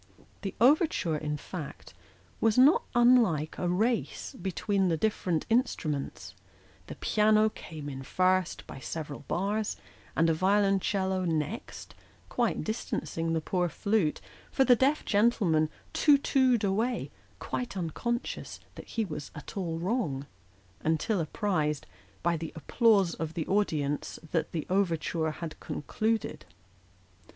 The 0.41 0.55
overture, 0.59 1.15
in 1.15 1.37
fact, 1.37 1.93
was 2.39 2.57
not 2.57 2.85
unlike 2.95 3.55
a 3.59 3.69
race 3.69 4.33
between 4.33 4.87
the 4.87 4.97
different 4.97 5.45
instruments; 5.47 6.33
the 6.87 6.95
piano 6.95 7.49
came 7.49 7.87
in 7.87 8.01
first 8.01 8.65
by 8.65 8.79
several 8.79 9.19
bars, 9.27 9.77
and 10.15 10.27
the 10.27 10.33
violoncello 10.33 11.23
next, 11.25 11.93
quite 12.29 12.63
distancing 12.63 13.33
the 13.33 13.41
poor 13.41 13.69
flute; 13.69 14.21
for 14.51 14.65
the 14.65 14.75
deaf 14.75 15.05
gentleman 15.05 15.69
too 15.93 16.17
too'd 16.17 16.63
away, 16.63 17.11
quite 17.37 17.75
uncon 17.75 18.21
scious 18.21 18.57
that 18.73 18.87
he 18.87 19.05
was 19.05 19.29
at 19.35 19.55
all 19.55 19.77
wrong, 19.77 20.25
until 20.83 21.19
apprised, 21.19 21.85
by 22.23 22.35
the 22.35 22.51
applause 22.55 23.13
of 23.13 23.35
the 23.35 23.45
audience, 23.45 24.17
that 24.31 24.51
the 24.51 24.65
overture 24.67 25.19
was 25.39 25.51
concluded. 25.59 26.45